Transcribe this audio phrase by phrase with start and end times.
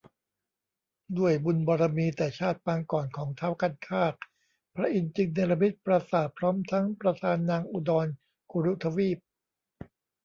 [1.17, 4.13] ด้วยบุญบารมีแต่ชาติปางก่อนของท้าวคันคาก
[4.75, 8.07] พระอินทร์จึงเนรมิตปราสาทพร้อมทั้งประทานนางอุดร
[8.51, 9.19] กุรุทวีป